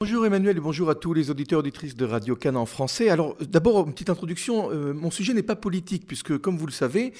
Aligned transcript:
Bonjour 0.00 0.24
Emmanuel 0.24 0.56
et 0.56 0.60
bonjour 0.60 0.90
à 0.90 0.94
tous 0.94 1.12
les 1.12 1.28
auditeurs 1.28 1.58
auditrices 1.58 1.96
de 1.96 2.04
Radio 2.04 2.36
Cannes 2.36 2.56
en 2.56 2.66
français. 2.66 3.08
Alors 3.08 3.36
d'abord, 3.40 3.84
une 3.84 3.92
petite 3.92 4.10
introduction. 4.10 4.70
Euh, 4.70 4.94
mon 4.94 5.10
sujet 5.10 5.34
n'est 5.34 5.42
pas 5.42 5.56
politique 5.56 6.06
puisque, 6.06 6.38
comme 6.38 6.56
vous 6.56 6.66
le 6.66 6.72
savez, 6.72 7.12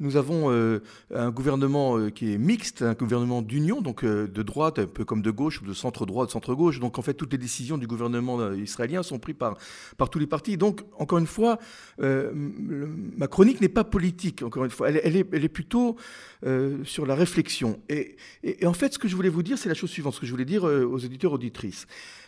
nous 0.00 0.18
avons 0.18 0.50
euh, 0.52 0.82
un 1.14 1.30
gouvernement 1.30 1.96
euh, 1.96 2.10
qui 2.10 2.34
est 2.34 2.36
mixte, 2.36 2.82
un 2.82 2.92
gouvernement 2.92 3.40
d'union, 3.40 3.80
donc 3.80 4.04
de 4.04 4.42
droite, 4.42 4.78
un 4.78 4.86
peu 4.86 5.06
comme 5.06 5.22
de 5.22 5.30
gauche, 5.30 5.62
de 5.62 5.72
centre-droit, 5.72 6.26
de 6.26 6.30
centre-gauche. 6.30 6.78
Donc 6.78 6.98
en 6.98 7.02
fait, 7.02 7.14
toutes 7.14 7.32
les 7.32 7.38
décisions 7.38 7.78
du 7.78 7.86
gouvernement 7.86 8.52
israélien 8.52 9.02
sont 9.02 9.18
prises 9.18 9.36
par, 9.38 9.56
par 9.96 10.10
tous 10.10 10.18
les 10.18 10.26
partis. 10.26 10.58
Donc, 10.58 10.82
encore 10.98 11.16
une 11.16 11.26
fois, 11.26 11.58
ma 11.98 13.28
chronique 13.28 13.62
n'est 13.62 13.70
pas 13.70 13.84
politique, 13.84 14.42
encore 14.42 14.66
une 14.66 14.70
fois. 14.70 14.90
Elle, 14.90 15.16
est, 15.16 15.48
plutôt 15.48 15.96
sur 16.84 17.06
la 17.06 17.14
réflexion. 17.14 17.80
Et, 17.88 18.16
et, 18.42 18.66
en 18.66 18.74
fait, 18.74 18.92
ce 18.92 18.98
que 18.98 19.08
je 19.08 19.16
voulais 19.16 19.30
vous 19.30 19.42
dire, 19.42 19.56
c'est 19.56 19.70
la 19.70 19.74
chose 19.74 19.88
suivante, 19.88 20.12
ce 20.12 20.20
que 20.20 20.26
je 20.26 20.32
voulais 20.32 20.44
dire 20.44 20.64
aux 20.64 21.02
auditeurs 21.02 21.32
auditrices. 21.32 21.86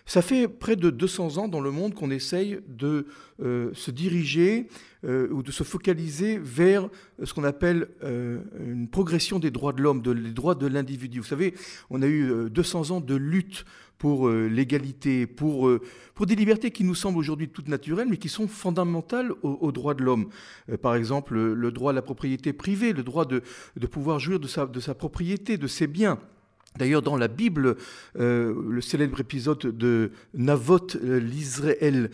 Ça 0.09 0.23
fait 0.23 0.49
près 0.49 0.75
de 0.75 0.89
200 0.89 1.37
ans 1.37 1.49
dans 1.49 1.61
le 1.61 1.71
monde 1.71 1.93
qu'on 1.93 2.11
essaye 2.11 2.61
de 2.67 3.07
euh, 3.43 3.71
se 3.75 3.91
diriger 3.91 4.69
euh, 5.05 5.29
ou 5.31 5.43
de 5.43 5.53
se 5.53 5.65
focaliser 5.65 6.39
vers 6.39 6.87
euh, 7.21 7.27
ce 7.27 7.35
qu'on 7.35 7.45
appelle 7.45 7.89
une 8.03 8.89
progression 8.89 9.39
des 9.39 9.51
droits 9.51 9.75
de 9.75 9.83
l'homme, 9.83 10.01
des 10.01 10.33
droits 10.33 10.55
de 10.55 10.67
l'individu. 10.67 11.21
Vous 11.21 11.27
savez, 11.27 11.53
on 11.91 12.01
a 12.01 12.07
eu 12.07 12.49
200 12.49 12.91
ans 12.91 13.01
de 13.03 13.15
lutte 13.15 13.67
pour 13.99 14.31
l'égalité, 14.31 15.27
pour, 15.27 15.71
pour 16.15 16.25
des 16.25 16.37
libertés 16.37 16.71
qui 16.71 16.85
nous 16.85 16.95
semblent 16.95 17.19
aujourd'hui 17.19 17.49
toutes 17.49 17.69
naturelles, 17.69 18.07
mais 18.09 18.17
qui 18.17 18.29
sont 18.29 18.49
fondamentales 18.49 19.33
aux, 19.43 19.73
droits 19.73 19.95
de 19.95 20.05
l'homme. 20.05 20.29
par 20.81 20.95
exemple, 20.95 21.35
le, 21.35 21.73
droit 21.73 21.91
à 21.91 21.95
la 21.95 22.03
propriété 22.03 22.53
privée, 22.53 22.93
le 22.93 23.03
droit 23.03 23.25
de, 23.25 23.43
de 23.77 23.87
pouvoir 23.89 24.21
jouir 24.21 24.39
de 24.39 24.47
sa, 24.47 24.67
de 24.67 24.81
sa 24.81 24.95
propriété, 24.95 25.59
de 25.59 25.67
ses 25.67 25.89
biens. 25.89 26.19
D'ailleurs, 26.77 27.03
dans 27.03 27.17
la 27.17 27.29
Bible, 27.29 27.77
euh, 28.21 28.55
le 28.69 28.81
célèbre 28.81 29.21
épisode 29.21 29.59
de 29.59 30.13
Navot, 30.35 30.79
euh, 31.03 31.19
l'Israël, 31.19 32.11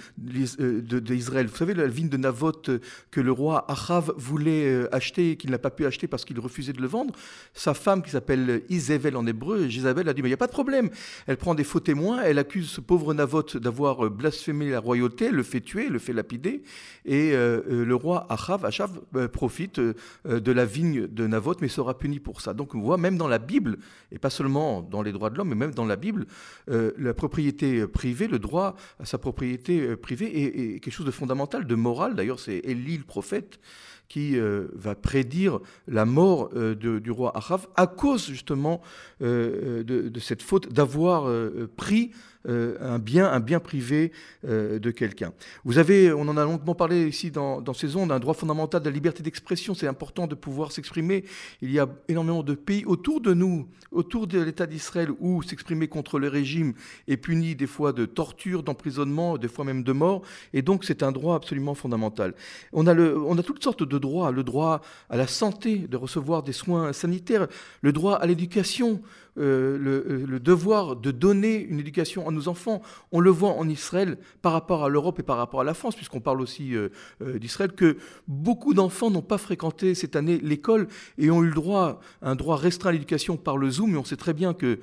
euh, 0.59 0.81
vous 0.89 1.57
savez, 1.57 1.75
la 1.75 1.87
vigne 1.87 2.09
de 2.09 2.17
Navot 2.17 2.63
que 3.11 3.21
le 3.21 3.33
roi 3.33 3.71
Achav 3.71 4.15
voulait 4.17 4.89
acheter 4.91 5.33
et 5.33 5.37
qu'il 5.37 5.51
n'a 5.51 5.59
pas 5.59 5.71
pu 5.71 5.85
acheter 5.85 6.07
parce 6.07 6.25
qu'il 6.25 6.41
refusait 6.41 6.73
de 6.73 6.81
le 6.81 6.87
vendre, 6.87 7.15
sa 7.53 7.75
femme, 7.75 8.03
qui 8.03 8.11
s'appelle 8.11 8.63
Isabelle 8.71 9.17
en 9.17 9.27
hébreu, 9.27 9.69
Jézabel, 9.69 10.09
a 10.09 10.15
dit, 10.15 10.23
mais 10.23 10.29
il 10.29 10.31
n'y 10.31 10.35
a 10.35 10.39
pas 10.39 10.47
de 10.47 10.53
problème. 10.53 10.89
Elle 11.27 11.37
prend 11.37 11.55
des 11.55 11.65
faux 11.65 11.81
témoins, 11.81 12.23
elle 12.23 12.39
accuse 12.39 12.71
ce 12.71 12.81
pauvre 12.81 13.13
Navot 13.13 13.45
d'avoir 13.57 14.09
blasphémé 14.09 14.71
la 14.71 14.81
royauté, 14.81 15.31
le 15.31 15.43
fait 15.43 15.61
tuer, 15.61 15.91
le 15.91 15.99
fait 15.99 16.15
lapider, 16.15 16.63
et 17.05 17.33
le 17.33 17.95
roi 17.95 18.27
Achav, 18.31 18.65
Achav 18.65 19.01
profite 19.33 19.79
de 19.79 20.53
la 20.53 20.65
vigne 20.65 21.07
de 21.07 21.27
Navot, 21.27 21.55
mais 21.61 21.69
sera 21.69 21.99
puni 21.99 22.19
pour 22.19 22.41
ça. 22.41 22.55
Donc 22.55 22.75
on 22.75 22.81
voit, 22.81 22.97
même 22.97 23.19
dans 23.19 23.29
la 23.29 23.39
Bible, 23.39 23.79
et 24.11 24.19
pas 24.19 24.31
seulement 24.31 24.44
dans 24.49 25.03
les 25.03 25.13
droits 25.13 25.31
de 25.31 25.37
l'homme, 25.37 25.49
mais 25.49 25.55
même 25.55 25.75
dans 25.75 25.87
la 25.87 25.97
Bible, 25.97 26.27
euh, 26.71 26.93
la 26.99 27.15
propriété 27.15 27.87
privée, 27.87 28.29
le 28.29 28.39
droit 28.39 28.77
à 28.99 29.05
sa 29.05 29.19
propriété 29.19 29.81
euh, 29.81 29.97
privée 29.97 30.75
est, 30.75 30.81
quelque 30.81 30.93
chose 30.93 31.07
de 31.07 31.11
fondamental, 31.11 31.67
de 31.67 31.75
moral. 31.75 32.15
D'ailleurs, 32.15 32.41
c'est 32.41 32.59
Élie 32.65 32.99
le 32.99 33.05
prophète 33.05 33.61
qui 34.09 34.39
euh, 34.39 34.69
va 34.75 34.95
prédire 34.95 35.61
la 35.89 36.05
mort 36.05 36.51
du 36.55 37.11
roi 37.11 37.37
Achav 37.37 37.67
à 37.75 37.87
cause 37.87 38.27
justement 38.27 38.83
de, 39.21 40.13
cette 40.21 40.43
faute 40.43 40.73
d'avoir 40.73 41.31
pris 41.77 42.11
euh, 42.47 42.77
un 42.81 42.99
bien, 42.99 43.31
un 43.31 43.41
bien 43.41 43.59
privé 43.59 44.13
euh, 44.47 44.79
de 44.79 44.91
quelqu'un. 44.91 45.33
Vous 45.65 45.79
avez, 45.79 46.13
on 46.13 46.29
en 46.29 46.37
a 46.37 46.45
longuement 46.45 46.75
parlé 46.75 47.09
ici 47.09 47.31
dans, 47.31 47.63
ces 47.73 47.97
ondes, 47.97 48.13
un 48.13 48.19
droit 48.19 48.35
fondamental 48.35 48.83
de 48.83 48.89
la 48.89 48.95
liberté 48.95 49.23
d'expression. 49.23 49.75
C'est 49.75 49.87
important 49.87 50.27
de 50.27 50.35
pouvoir 50.35 50.71
s'exprimer. 50.71 51.25
Il 51.63 51.73
y 51.73 51.79
a 51.79 51.89
énormément 52.09 52.43
de 52.43 52.55
pays 52.55 52.85
autour 52.85 53.23
de 53.23 53.33
nous, 53.33 53.67
autour 53.93 54.27
de 54.27 54.41
l'État 54.41 54.67
d'Israël, 54.67 55.09
où 55.21 55.43
s'exprimer 55.43 55.89
contre 55.89 56.19
le 56.19 56.29
régime 56.29 56.75
est 57.09 57.17
puni 57.17 57.55
des 57.55 57.67
fois 57.67 57.95
de 57.95 58.05
torture, 58.05 58.63
d'emprisonnement, 58.63 59.39
des 59.39 59.49
fois 59.49 59.65
même 59.65 59.83
de 59.83 59.93
mort. 59.93 60.21
Et 60.53 60.61
donc 60.61 60.85
c'est 60.85 61.03
un 61.03 61.13
droit 61.13 61.37
absolument 61.37 61.75
fondamental. 61.75 62.35
On 62.75 62.87
a, 62.87 62.93
le, 62.93 63.19
on 63.19 63.39
a 63.39 63.43
toutes 63.43 63.65
sortes 63.65 63.83
de 63.83 63.99
droits. 63.99 64.33
Le 64.33 64.45
droit 64.45 64.83
à 65.09 65.17
la 65.17 65.27
santé, 65.27 65.79
de 65.79 65.97
recevoir 65.97 66.43
des 66.43 66.53
soins 66.53 66.93
sanitaires, 66.93 67.47
le 67.81 67.93
droit 67.93 68.17
à 68.17 68.27
l'éducation. 68.27 69.01
Euh, 69.37 69.77
euh, 69.85 70.25
le, 70.29 70.39
devoir 70.39 70.95
de 70.95 71.11
donner 71.11 71.57
une 71.57 71.81
éducation 71.81 72.29
à 72.29 72.31
nos 72.35 72.49
enfants. 72.49 72.83
On 73.13 73.21
le 73.21 73.31
voit 73.31 73.53
en 73.53 73.69
Israël 73.69 74.19
par 74.43 74.53
rapport 74.53 74.85
à 74.85 74.89
l'Europe 74.89 75.19
et 75.19 75.23
par 75.23 75.37
rapport 75.37 75.61
à 75.61 75.65
la 75.65 75.75
France, 75.75 75.97
puisqu'on 75.97 76.21
parle 76.21 76.41
aussi 76.41 76.75
euh, 76.75 76.89
d'Israël, 77.21 77.73
que 77.73 77.97
beaucoup 78.29 78.75
d'enfants 78.75 79.11
n'ont 79.11 79.23
pas 79.23 79.39
fréquenté 79.39 79.95
cette 79.95 80.17
année 80.17 80.39
l'école 80.43 80.89
et 81.19 81.31
ont 81.31 81.43
eu 81.43 81.49
le 81.49 81.55
droit, 81.55 82.01
un 82.23 82.35
droit 82.35 82.57
restreint 82.57 82.91
à 82.91 82.93
l'éducation 82.93 83.37
par 83.37 83.57
le 83.57 83.71
Zoom. 83.71 83.95
Et 83.95 83.97
on 83.97 84.05
sait 84.05 84.17
très 84.17 84.35
bien 84.35 84.55
que 84.55 84.81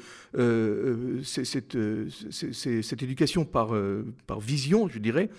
cette, 1.24 1.78
cette, 2.32 3.04
éducation 3.04 3.46
par 3.46 3.74
vision, 4.40 4.88
je 4.88 5.00
dirais, 5.00 5.30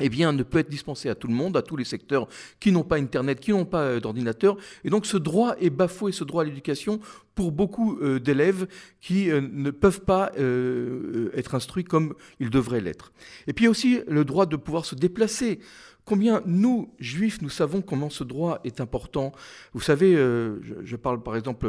eh 0.00 0.08
bien, 0.08 0.32
ne 0.32 0.42
peut 0.42 0.58
être 0.58 0.68
dispensé 0.68 1.08
à 1.08 1.14
tout 1.14 1.26
le 1.26 1.34
monde, 1.34 1.56
à 1.56 1.62
tous 1.62 1.76
les 1.76 1.84
secteurs 1.84 2.28
qui 2.60 2.72
n'ont 2.72 2.84
pas 2.84 2.96
Internet, 2.96 3.40
qui 3.40 3.52
n'ont 3.52 3.64
pas 3.64 3.82
euh, 3.82 4.00
d'ordinateur. 4.00 4.56
Et 4.84 4.90
donc, 4.90 5.06
ce 5.06 5.16
droit 5.16 5.56
est 5.60 5.70
bafoué, 5.70 6.12
ce 6.12 6.24
droit 6.24 6.42
à 6.42 6.44
l'éducation, 6.44 7.00
pour 7.34 7.52
beaucoup 7.52 7.98
euh, 7.98 8.18
d'élèves 8.18 8.66
qui 9.00 9.30
euh, 9.30 9.40
ne 9.40 9.70
peuvent 9.70 10.02
pas 10.02 10.32
être 10.36 11.54
instruits 11.54 11.84
comme 11.84 12.14
ils 12.40 12.50
devraient 12.50 12.80
l'être. 12.80 13.12
Et 13.46 13.52
puis, 13.52 13.64
il 13.64 13.66
y 13.66 13.68
a 13.68 13.70
aussi 13.70 14.00
le 14.06 14.24
droit 14.24 14.46
de 14.46 14.56
pouvoir 14.56 14.84
se 14.84 14.94
déplacer. 14.94 15.60
Combien 16.06 16.40
nous, 16.46 16.88
juifs, 16.98 17.42
nous 17.42 17.50
savons 17.50 17.82
comment 17.82 18.10
ce 18.10 18.24
droit 18.24 18.60
est 18.64 18.80
important 18.80 19.32
Vous 19.74 19.80
savez, 19.80 20.14
je, 20.14 20.96
parle 20.96 21.22
par 21.22 21.36
exemple 21.36 21.66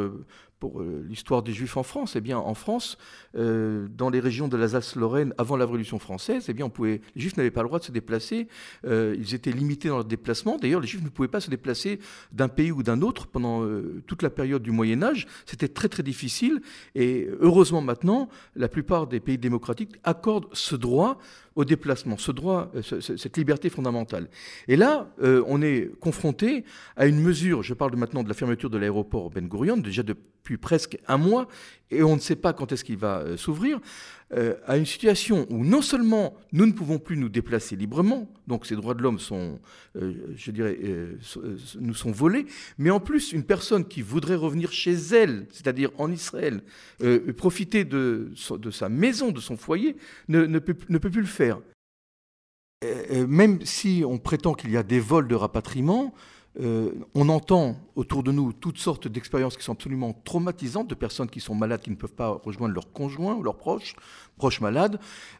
pour 0.58 0.80
euh, 0.80 1.04
l'histoire 1.08 1.42
des 1.42 1.52
Juifs 1.52 1.76
en 1.76 1.82
France, 1.82 2.16
eh 2.16 2.20
bien, 2.20 2.38
en 2.38 2.54
France, 2.54 2.98
euh, 3.36 3.86
dans 3.90 4.10
les 4.10 4.20
régions 4.20 4.48
de 4.48 4.56
l'Alsace-Lorraine, 4.56 5.32
avant 5.38 5.56
la 5.56 5.64
Révolution 5.64 5.98
française, 5.98 6.46
eh 6.48 6.52
bien, 6.52 6.66
on 6.66 6.70
pouvait, 6.70 7.00
les 7.14 7.22
Juifs 7.22 7.36
n'avaient 7.36 7.50
pas 7.50 7.62
le 7.62 7.68
droit 7.68 7.78
de 7.78 7.84
se 7.84 7.92
déplacer. 7.92 8.48
Euh, 8.84 9.14
ils 9.18 9.34
étaient 9.34 9.52
limités 9.52 9.88
dans 9.88 9.96
leur 9.96 10.04
déplacement. 10.04 10.56
D'ailleurs, 10.56 10.80
les 10.80 10.86
Juifs 10.86 11.04
ne 11.04 11.08
pouvaient 11.08 11.28
pas 11.28 11.40
se 11.40 11.50
déplacer 11.50 12.00
d'un 12.32 12.48
pays 12.48 12.72
ou 12.72 12.82
d'un 12.82 13.02
autre 13.02 13.26
pendant 13.26 13.64
toute 14.06 14.22
la 14.22 14.30
période 14.30 14.62
du 14.62 14.70
Moyen 14.70 15.02
Âge. 15.02 15.26
C'était 15.46 15.68
très 15.68 15.88
très 15.88 16.02
difficile. 16.02 16.60
Et 16.94 17.28
heureusement 17.40 17.80
maintenant, 17.80 18.28
la 18.56 18.68
plupart 18.68 19.06
des 19.06 19.20
pays 19.20 19.38
démocratiques 19.38 19.96
accordent 20.04 20.48
ce 20.52 20.76
droit 20.76 21.18
au 21.58 21.64
déplacement, 21.64 22.16
ce 22.16 22.30
droit, 22.30 22.70
cette 22.82 23.36
liberté 23.36 23.68
fondamentale. 23.68 24.28
Et 24.68 24.76
là, 24.76 25.10
on 25.20 25.60
est 25.60 25.90
confronté 25.98 26.64
à 26.96 27.06
une 27.06 27.20
mesure. 27.20 27.64
Je 27.64 27.74
parle 27.74 27.96
maintenant 27.96 28.22
de 28.22 28.28
la 28.28 28.34
fermeture 28.34 28.70
de 28.70 28.78
l'aéroport 28.78 29.30
Ben 29.30 29.48
Gurion, 29.48 29.76
déjà 29.76 30.04
de 30.04 30.14
presque 30.56 30.98
un 31.06 31.18
mois, 31.18 31.48
et 31.90 32.02
on 32.02 32.14
ne 32.14 32.20
sait 32.20 32.36
pas 32.36 32.52
quand 32.52 32.72
est-ce 32.72 32.84
qu'il 32.84 32.96
va 32.96 33.18
euh, 33.18 33.36
s'ouvrir, 33.36 33.80
euh, 34.34 34.54
à 34.66 34.76
une 34.76 34.84
situation 34.84 35.46
où 35.48 35.64
non 35.64 35.80
seulement 35.80 36.34
nous 36.52 36.66
ne 36.66 36.72
pouvons 36.72 36.98
plus 36.98 37.16
nous 37.16 37.30
déplacer 37.30 37.76
librement, 37.76 38.30
donc 38.46 38.66
ces 38.66 38.76
droits 38.76 38.94
de 38.94 39.02
l'homme 39.02 39.18
sont, 39.18 39.58
euh, 39.96 40.12
je 40.36 40.50
dirais, 40.50 40.78
nous 41.80 41.94
sont 41.94 42.12
volés, 42.12 42.46
mais 42.76 42.90
en 42.90 43.00
plus 43.00 43.32
une 43.32 43.44
personne 43.44 43.86
qui 43.86 44.02
voudrait 44.02 44.34
revenir 44.34 44.70
chez 44.70 44.92
elle, 44.92 45.46
c'est-à-dire 45.50 45.90
en 45.98 46.10
Israël, 46.10 46.62
profiter 47.36 47.84
de, 47.84 48.30
sa 48.70 48.88
maison, 48.88 49.32
de 49.32 49.40
son 49.40 49.56
foyer, 49.56 49.96
ne 50.28 50.58
peut 50.58 51.10
plus 51.10 51.20
le 51.20 51.26
faire. 51.26 51.47
Même 53.26 53.64
si 53.64 54.04
on 54.06 54.18
prétend 54.18 54.54
qu'il 54.54 54.70
y 54.70 54.76
a 54.76 54.82
des 54.82 55.00
vols 55.00 55.28
de 55.28 55.34
rapatriement, 55.34 56.14
euh, 56.60 56.90
on 57.14 57.28
entend 57.28 57.76
autour 57.94 58.22
de 58.24 58.32
nous 58.32 58.52
toutes 58.52 58.78
sortes 58.78 59.06
d'expériences 59.06 59.56
qui 59.56 59.62
sont 59.62 59.74
absolument 59.74 60.12
traumatisantes, 60.24 60.88
de 60.88 60.94
personnes 60.94 61.28
qui 61.28 61.40
sont 61.40 61.54
malades, 61.54 61.80
qui 61.80 61.90
ne 61.90 61.94
peuvent 61.94 62.14
pas 62.14 62.40
rejoindre 62.42 62.74
leurs 62.74 62.92
conjoints 62.92 63.34
ou 63.34 63.42
leurs 63.42 63.56
proches, 63.56 63.94
proches 64.36 64.60
malades. 64.60 64.98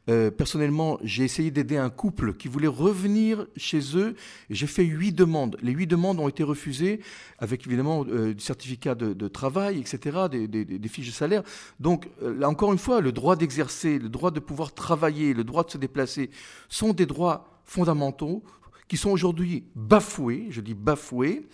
Euh, 0.08 0.30
personnellement, 0.30 0.98
j'ai 1.02 1.24
essayé 1.24 1.50
d'aider 1.50 1.76
un 1.76 1.90
couple 1.90 2.34
qui 2.34 2.46
voulait 2.46 2.68
revenir 2.68 3.46
chez 3.56 3.96
eux. 3.96 4.14
J'ai 4.50 4.68
fait 4.68 4.84
huit 4.84 5.12
demandes. 5.12 5.56
Les 5.60 5.72
huit 5.72 5.88
demandes 5.88 6.20
ont 6.20 6.28
été 6.28 6.44
refusées, 6.44 7.00
avec 7.38 7.66
évidemment 7.66 8.04
euh, 8.06 8.34
du 8.34 8.40
certificat 8.40 8.94
de, 8.94 9.28
travail, 9.28 9.78
etc., 9.78 10.28
des, 10.30 10.88
fiches 10.88 11.08
de 11.08 11.12
salaire. 11.12 11.42
Donc, 11.80 12.08
là 12.22 12.48
encore 12.48 12.72
une 12.72 12.78
fois, 12.78 13.00
le 13.00 13.12
droit 13.12 13.34
d'exercer, 13.34 13.98
le 13.98 14.08
droit 14.08 14.30
de 14.30 14.40
pouvoir 14.40 14.72
travailler, 14.72 15.34
le 15.34 15.44
droit 15.44 15.64
de 15.64 15.70
se 15.70 15.78
déplacer 15.78 16.30
sont 16.68 16.92
des 16.92 17.06
droits 17.06 17.60
fondamentaux 17.64 18.42
qui 18.88 18.96
sont 18.96 19.10
aujourd'hui 19.10 19.64
bafoués, 19.76 20.46
je 20.50 20.60
dis 20.60 20.74
bafoués, 20.74 21.46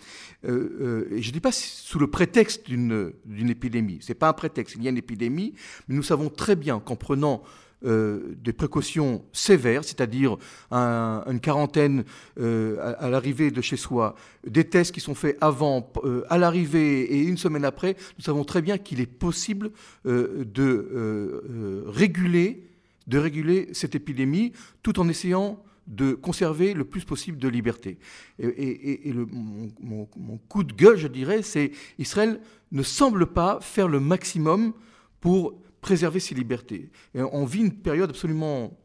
euh, 0.45 1.07
euh, 1.11 1.15
et 1.17 1.21
je 1.21 1.29
ne 1.29 1.33
dis 1.33 1.41
pas 1.41 1.51
sous 1.51 1.99
le 1.99 2.07
prétexte 2.07 2.65
d'une 2.65 3.13
épidémie. 3.49 3.99
Ce 4.01 4.09
n'est 4.09 4.15
pas 4.15 4.29
un 4.29 4.33
prétexte, 4.33 4.75
il 4.77 4.83
y 4.83 4.87
a 4.87 4.89
une 4.89 4.97
épidémie, 4.97 5.53
mais 5.87 5.95
nous 5.95 6.03
savons 6.03 6.29
très 6.29 6.55
bien 6.55 6.79
qu'en 6.79 6.95
prenant 6.95 7.43
euh, 7.85 8.35
des 8.41 8.53
précautions 8.53 9.25
sévères, 9.33 9.83
c'est-à-dire 9.83 10.37
une 10.71 11.39
quarantaine 11.41 12.05
à, 12.39 13.09
l'arrivée 13.09 13.51
de 13.51 13.61
chez 13.61 13.77
soi, 13.77 14.15
des 14.47 14.63
tests 14.63 14.93
qui 14.93 15.01
sont 15.01 15.13
faits 15.15 15.37
avant, 15.41 15.91
à 16.29 16.37
l'arrivée 16.37 17.01
et 17.03 17.21
une 17.23 17.37
semaine 17.37 17.65
après, 17.65 17.97
nous 18.17 18.23
savons 18.23 18.45
très 18.45 18.61
bien 18.61 18.77
qu'il 18.77 19.01
est 19.01 19.05
possible 19.05 19.71
de 20.05 21.83
réguler 21.87 22.61
de 23.07 23.19
réguler 23.19 23.69
cette 23.73 23.93
épidémie 23.93 24.51
tout 24.81 24.99
en 24.99 25.07
essayant 25.07 25.63
de 25.87 26.13
conserver 26.13 26.73
le 26.73 26.85
plus 26.85 27.05
possible 27.05 27.37
de 27.37 27.47
liberté. 27.47 27.97
Et, 28.39 29.13
mon, 29.13 30.37
coup 30.49 30.63
de 30.63 30.73
gueule, 30.73 30.97
je 30.97 31.07
dirais, 31.07 31.43
c'est 31.43 31.71
Israël 31.99 32.41
ne 32.71 32.83
semble 32.83 33.27
pas 33.27 33.59
faire 33.61 33.87
le 33.87 33.99
maximum 33.99 34.73
pour 35.21 35.53
préserver 35.81 36.19
ses 36.19 36.33
libertés. 36.33 36.89
On 37.13 37.45
vit 37.45 37.61
une 37.61 37.73
période 37.73 38.09
absolument 38.09 38.75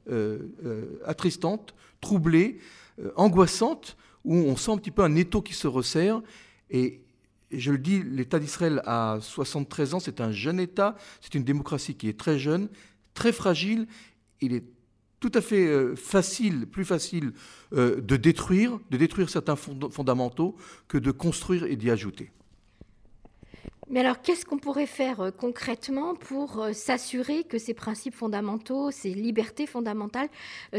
attristante, 1.07 1.75
troublée, 2.01 2.59
angoissante, 3.17 3.97
où 4.25 4.35
on 4.35 4.57
sent 4.57 4.73
un 4.73 4.77
petit 4.77 4.91
peu 4.91 5.03
un 5.03 5.17
étau 5.17 5.43
qui 5.43 5.55
se 5.55 5.67
resserre. 5.67 6.23
Et, 6.71 7.01
je 7.53 7.73
le 7.73 7.79
dis, 7.79 8.03
l'État 8.03 8.39
d'Israël 8.39 8.81
a 8.85 9.19
73 9.21 9.95
ans, 9.95 10.01
c'est 10.01 10.21
un 10.21 10.31
jeune 10.31 10.61
État, 10.61 10.97
c'est 11.21 11.35
une 11.35 11.43
démocratie 11.43 11.97
qui 11.97 12.09
est 12.09 12.19
très 12.19 12.39
jeune, 12.39 12.69
très 13.13 13.33
fragile. 13.33 13.89
Il 14.41 14.55
est 14.55 14.65
tout 15.21 15.31
à 15.35 15.41
fait 15.43 15.67
euh, 15.67 15.95
facile, 15.95 16.67
plus 16.67 16.85
facile 16.85 17.33
euh, 17.75 18.01
de 18.01 18.17
détruire, 18.17 18.81
de 18.91 18.97
détruire 18.97 19.29
certains 19.29 19.57
fondamentaux 19.57 20.57
que 20.89 20.99
de 20.99 21.11
construire 21.11 21.65
et 21.65 21.77
d'y 21.77 21.91
ajouter. 21.91 22.33
Mais 23.91 24.01
alors, 24.01 24.23
qu'est-ce 24.23 24.45
qu'on 24.47 24.59
pourrait 24.59 24.87
faire 24.87 25.21
euh, 25.21 25.31
concrètement 25.31 26.15
pour 26.15 26.67
s'assurer 26.73 27.45
que 27.45 27.59
ces 27.59 27.75
principes 27.75 28.15
fondamentaux, 28.15 28.91
ces 28.91 29.13
libertés 29.13 29.67
fondamentales 29.67 30.29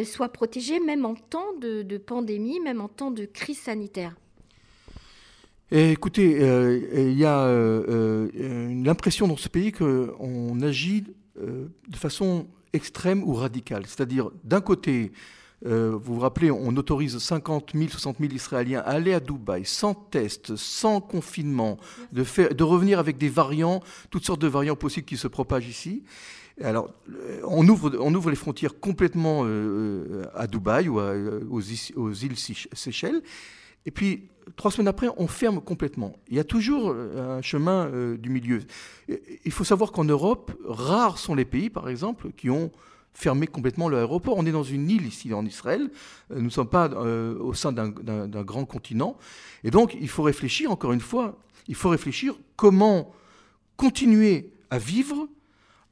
soient 0.03 0.29
protégées, 0.29 0.79
même 0.79 1.05
en 1.05 1.13
temps 1.13 1.53
de, 1.59 1.97
pandémie, 1.97 2.59
même 2.59 2.81
en 2.81 2.87
temps 2.87 3.11
de 3.11 3.25
crise 3.25 3.59
sanitaire? 3.59 4.15
Écoutez, 5.69 6.31
il 6.31 7.17
y 7.17 7.23
a 7.23 7.47
l'impression 8.33 9.27
dans 9.27 9.37
ce 9.37 9.47
pays 9.47 9.71
qu'on 9.71 10.61
agit 10.61 11.05
de 11.37 11.95
façon 11.95 12.47
extrême 12.73 13.23
ou 13.23 13.33
radicale. 13.33 13.83
C'est-à-dire, 13.85 14.31
d'un 14.43 14.61
côté, 14.61 15.11
euh, 15.65 15.91
vous 15.91 16.15
vous 16.15 16.19
rappelez, 16.19 16.49
on 16.49 16.75
autorise 16.75 17.17
50 17.17 17.71
000, 17.75 17.89
60 17.89 18.17
000 18.19 18.33
Israéliens 18.33 18.79
à 18.79 18.91
aller 18.91 19.13
à 19.13 19.19
Dubaï 19.19 19.65
sans 19.65 19.93
test, 19.93 20.55
sans 20.55 21.01
confinement, 21.01 21.77
de, 22.11 22.23
faire, 22.23 22.53
de 22.53 22.63
revenir 22.63 22.99
avec 22.99 23.17
des 23.17 23.29
variants, 23.29 23.81
toutes 24.09 24.25
sortes 24.25 24.41
de 24.41 24.47
variants 24.47 24.75
possibles 24.75 25.05
qui 25.05 25.17
se 25.17 25.27
propagent 25.27 25.67
ici. 25.67 26.03
Alors, 26.63 26.93
euh, 27.11 27.41
on 27.47 27.67
ouvre, 27.67 27.95
on 27.99 28.13
ouvre 28.13 28.29
les 28.29 28.35
frontières 28.35 28.79
complètement 28.79 29.43
euh, 29.45 30.25
à 30.33 30.47
Dubaï 30.47 30.89
ou 30.89 30.99
aux, 30.99 31.61
îles 31.61 32.37
Seychelles. 32.37 33.21
Et 33.85 33.91
puis, 33.91 34.29
trois 34.55 34.71
semaines 34.71 34.87
après, 34.87 35.07
on 35.17 35.27
ferme 35.27 35.61
complètement. 35.61 36.13
Il 36.29 36.35
y 36.35 36.39
a 36.39 36.43
toujours 36.43 36.91
euh, 36.91 37.37
un 37.37 37.41
chemin 37.41 37.87
euh, 37.87 38.17
du 38.17 38.29
milieu. 38.29 38.61
Il 39.45 39.51
faut 39.51 39.63
savoir 39.63 39.91
qu'en 39.91 40.03
Europe, 40.03 40.51
rares 40.65 41.17
sont 41.17 41.35
les 41.35 41.45
pays, 41.45 41.69
par 41.69 41.89
exemple, 41.89 42.31
qui 42.31 42.49
ont 42.49 42.71
fermé 43.13 43.47
complètement 43.47 43.89
l'aéroport. 43.89 44.35
On 44.37 44.45
est 44.45 44.51
dans 44.51 44.63
une 44.63 44.89
île 44.89 45.05
ici 45.05 45.33
en 45.33 45.45
Israël. 45.45 45.89
Euh, 46.31 46.35
nous 46.37 46.45
ne 46.45 46.49
sommes 46.49 46.69
pas 46.69 46.89
au 46.89 47.53
sein 47.53 47.71
d'un 47.71 48.43
grand 48.43 48.65
continent. 48.65 49.17
Et 49.63 49.71
donc, 49.71 49.97
il 49.99 50.09
faut 50.09 50.23
réfléchir, 50.23 50.71
encore 50.71 50.93
une 50.93 51.01
fois, 51.01 51.39
il 51.67 51.75
faut 51.75 51.89
réfléchir 51.89 52.35
comment 52.55 53.11
continuer 53.77 54.53
à 54.69 54.77
vivre 54.77 55.27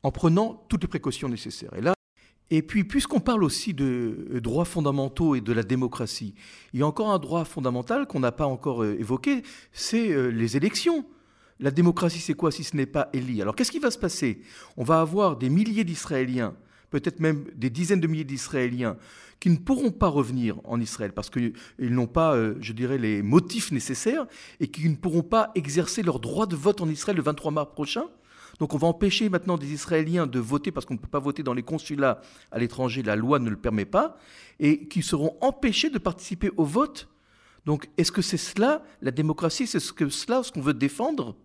en 0.03 0.11
prenant 0.11 0.65
toutes 0.69 0.83
les 0.83 0.87
précautions 0.87 1.27
nécessaires. 1.27 1.73
Et 1.75 1.81
là, 1.81 1.93
et 2.51 2.61
puis, 2.61 2.83
puisqu'on 2.83 3.19
parle 3.19 3.43
aussi 3.43 3.73
de 3.73 4.27
euh, 4.33 4.41
droits 4.41 4.65
fondamentaux 4.65 5.35
et 5.35 5.41
de 5.41 5.53
la 5.53 5.63
démocratie, 5.63 6.33
il 6.73 6.79
y 6.79 6.83
a 6.83 6.87
encore 6.87 7.09
un 7.09 7.19
droit 7.19 7.45
fondamental 7.45 8.07
qu'on 8.07 8.19
n'a 8.19 8.31
pas 8.31 8.45
encore 8.45 8.83
euh, 8.83 8.99
évoqué, 8.99 9.43
c'est 9.71 10.11
euh, 10.11 10.29
les 10.29 10.57
élections. 10.57 11.05
La 11.59 11.71
démocratie, 11.71 12.19
c'est 12.19 12.33
quoi 12.33 12.51
si 12.51 12.63
ce 12.63 12.75
n'est 12.75 12.85
pas 12.85 13.09
élie 13.13 13.41
Alors, 13.41 13.55
qu'est-ce 13.55 13.71
qui 13.71 13.79
va 13.79 13.91
se 13.91 13.99
passer? 13.99 14.41
On 14.77 14.83
va 14.83 15.01
avoir 15.01 15.37
des 15.37 15.49
milliers 15.49 15.83
d'Israéliens, 15.83 16.55
peut-être 16.89 17.19
même 17.19 17.45
des 17.55 17.69
dizaines 17.69 17.99
de 17.99 18.07
milliers 18.07 18.23
d'Israéliens, 18.23 18.97
qui 19.39 19.49
ne 19.49 19.57
pourront 19.57 19.91
pas 19.91 20.07
revenir 20.07 20.59
en 20.63 20.81
Israël 20.81 21.13
parce 21.13 21.29
qu'ils 21.29 21.53
n'ont 21.79 22.07
pas, 22.07 22.35
je 22.59 22.73
dirais, 22.73 22.97
les 22.97 23.21
motifs 23.21 23.71
nécessaires 23.71 24.25
et 24.59 24.67
qui 24.67 24.89
ne 24.89 24.95
pourront 24.95 25.21
pas 25.21 25.51
exercer 25.55 26.01
leur 26.01 26.19
droit 26.19 26.45
de 26.45 26.57
vote 26.57 26.81
en 26.81 26.89
Israël 26.89 27.15
le 27.15 27.23
23 27.23 27.51
mars 27.51 27.69
prochain. 27.73 28.05
Donc 28.59 28.73
on 28.73 28.77
va 28.77 28.87
empêcher 28.87 29.29
maintenant 29.29 29.57
des 29.57 29.71
Israéliens 29.71 30.27
de 30.27 30.39
voter 30.39 30.71
parce 30.71 30.85
qu'on 30.85 30.93
ne 30.93 30.99
peut 30.99 31.07
pas 31.07 31.19
voter 31.19 31.43
dans 31.43 31.53
les 31.53 31.63
consulats 31.63 32.21
à 32.51 32.59
l'étranger, 32.59 33.01
la 33.01 33.15
loi 33.15 33.39
ne 33.39 33.49
le 33.49 33.55
permet 33.55 33.85
pas, 33.85 34.17
et 34.59 34.87
qui 34.87 35.01
seront 35.01 35.37
empêchés 35.41 35.89
de 35.89 35.97
participer 35.97 36.51
au 36.57 36.65
vote. 36.65 37.07
Donc 37.65 37.89
est-ce 37.97 38.11
que 38.11 38.21
c'est 38.21 38.37
cela, 38.37 38.83
la 39.01 39.11
démocratie, 39.11 39.65
c'est 39.65 39.79
cela 39.79 40.43
ce 40.43 40.51
qu'on 40.51 40.61
veut 40.61 40.73
défendre? 40.73 41.35